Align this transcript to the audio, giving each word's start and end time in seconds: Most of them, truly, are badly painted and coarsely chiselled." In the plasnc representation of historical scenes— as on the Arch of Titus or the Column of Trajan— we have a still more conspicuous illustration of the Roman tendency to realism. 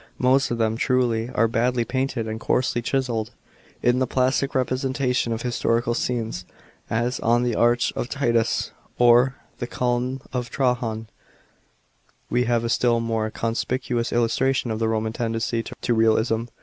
Most 0.17 0.49
of 0.49 0.57
them, 0.57 0.77
truly, 0.77 1.29
are 1.29 1.47
badly 1.47 1.85
painted 1.85 2.27
and 2.27 2.39
coarsely 2.39 2.81
chiselled." 2.81 3.29
In 3.83 3.99
the 3.99 4.07
plasnc 4.07 4.55
representation 4.55 5.31
of 5.31 5.43
historical 5.43 5.93
scenes— 5.93 6.43
as 7.05 7.19
on 7.19 7.43
the 7.43 7.53
Arch 7.53 7.93
of 7.95 8.09
Titus 8.09 8.71
or 8.97 9.35
the 9.59 9.67
Column 9.67 10.19
of 10.33 10.49
Trajan— 10.49 11.05
we 12.31 12.45
have 12.45 12.63
a 12.63 12.69
still 12.69 12.99
more 12.99 13.29
conspicuous 13.29 14.11
illustration 14.11 14.71
of 14.71 14.79
the 14.79 14.87
Roman 14.89 15.13
tendency 15.13 15.61
to 15.61 15.93
realism. 15.93 16.45